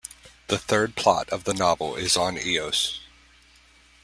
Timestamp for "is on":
1.95-2.35